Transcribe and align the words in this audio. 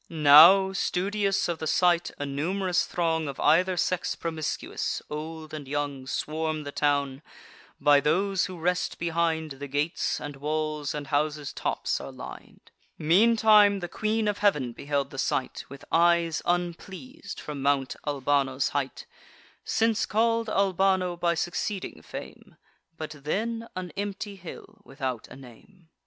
Now, 0.09 0.73
studious 0.73 1.47
of 1.47 1.59
the 1.59 1.67
sight, 1.67 2.09
a 2.17 2.25
num'rous 2.25 2.87
throng 2.87 3.27
Of 3.27 3.39
either 3.39 3.77
sex 3.77 4.15
promiscuous, 4.15 5.03
old 5.11 5.53
and 5.53 5.67
young, 5.67 6.07
Swarm 6.07 6.63
the 6.63 6.71
town: 6.71 7.21
by 7.79 7.99
those 7.99 8.45
who 8.45 8.57
rest 8.57 8.97
behind, 8.97 9.51
The 9.51 9.67
gates 9.67 10.19
and 10.19 10.37
walls 10.37 10.95
and 10.95 11.05
houses' 11.05 11.53
tops 11.53 12.01
are 12.01 12.11
lin'd. 12.11 12.71
Meantime 12.97 13.79
the 13.79 13.87
Queen 13.87 14.27
of 14.27 14.39
Heav'n 14.39 14.71
beheld 14.73 15.11
the 15.11 15.19
sight, 15.19 15.65
With 15.69 15.85
eyes 15.91 16.41
unpleas'd, 16.47 17.39
from 17.39 17.61
Mount 17.61 17.95
Albano's 18.07 18.69
height 18.69 19.05
(Since 19.63 20.07
call'd 20.07 20.49
Albano 20.49 21.15
by 21.15 21.35
succeeding 21.35 22.01
fame, 22.01 22.55
But 22.97 23.11
then 23.23 23.67
an 23.75 23.91
empty 23.91 24.35
hill, 24.35 24.81
without 24.83 25.27
a 25.27 25.35
name). 25.35 25.89